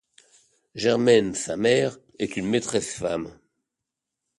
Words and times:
Germaine, 0.73 1.35
sa 1.35 1.55
mère 1.57 1.99
est 2.17 2.35
une 2.35 2.49
maîtresse 2.49 2.91
femme. 2.95 3.29